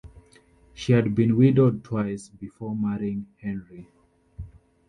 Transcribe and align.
She 0.73 0.93
had 0.93 1.13
been 1.13 1.37
widowed 1.37 1.83
twice 1.83 2.27
before 2.29 2.75
marrying 2.75 3.27
Henry. 3.39 3.87